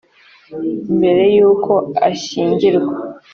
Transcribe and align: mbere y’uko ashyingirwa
mbere 0.97 1.23
y’uko 1.35 1.73
ashyingirwa 2.09 2.93